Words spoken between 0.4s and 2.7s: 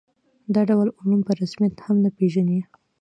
دا ډول علوم په رسمیت هم نه پېژني.